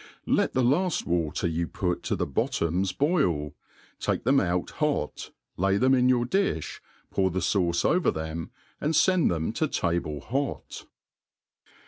[0.25, 3.55] Let the laft water you i>ur.to the bottoms boil 5
[3.99, 6.79] take them out hot, lay them in your ^iih^
[7.11, 10.87] pou| the fauce over them, and fend them to table hot.